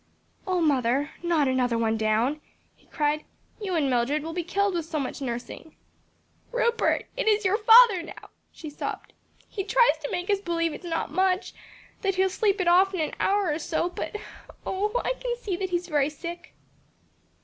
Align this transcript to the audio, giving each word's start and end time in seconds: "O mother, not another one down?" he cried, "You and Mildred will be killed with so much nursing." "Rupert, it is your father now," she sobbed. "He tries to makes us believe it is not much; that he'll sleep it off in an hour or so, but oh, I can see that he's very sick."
"O 0.47 0.61
mother, 0.61 1.11
not 1.21 1.47
another 1.47 1.77
one 1.77 1.95
down?" 1.95 2.41
he 2.75 2.87
cried, 2.87 3.23
"You 3.61 3.75
and 3.75 3.87
Mildred 3.87 4.23
will 4.23 4.33
be 4.33 4.43
killed 4.43 4.73
with 4.73 4.85
so 4.87 4.99
much 4.99 5.21
nursing." 5.21 5.75
"Rupert, 6.51 7.05
it 7.15 7.27
is 7.27 7.45
your 7.45 7.59
father 7.59 8.01
now," 8.01 8.31
she 8.51 8.67
sobbed. 8.71 9.13
"He 9.47 9.63
tries 9.63 9.99
to 9.99 10.09
makes 10.09 10.31
us 10.31 10.41
believe 10.41 10.73
it 10.73 10.83
is 10.83 10.89
not 10.89 11.11
much; 11.11 11.53
that 12.01 12.15
he'll 12.15 12.31
sleep 12.31 12.59
it 12.59 12.67
off 12.67 12.95
in 12.95 12.99
an 13.01 13.13
hour 13.19 13.51
or 13.53 13.59
so, 13.59 13.89
but 13.89 14.15
oh, 14.65 14.99
I 15.05 15.13
can 15.19 15.35
see 15.39 15.55
that 15.57 15.69
he's 15.69 15.87
very 15.87 16.09
sick." 16.09 16.55